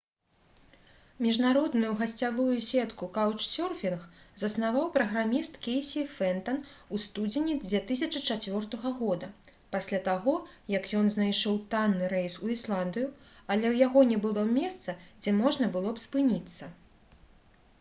міжнародную 1.23 1.91
гасцявую 1.99 2.53
сетку 2.67 3.09
«каўчсёрфінг» 3.17 4.05
заснаваў 4.43 4.87
праграміст 4.95 5.59
кейсі 5.67 6.05
фентан 6.13 6.57
у 6.95 7.01
студзені 7.03 7.57
2004 7.67 8.89
г. 9.03 9.29
пасля 9.77 9.99
таго 10.09 10.35
як 10.77 10.89
ён 11.03 11.13
знайшоў 11.19 11.61
танны 11.77 12.11
рэйс 12.17 12.39
у 12.47 12.51
ісландыю 12.57 13.07
але 13.51 13.65
ў 13.75 13.75
яго 13.85 14.07
не 14.15 14.19
было 14.25 14.49
месца 14.59 14.99
дзе 15.05 15.39
можна 15.45 15.71
было 15.79 15.95
б 15.97 16.05
спыніцца 16.09 16.73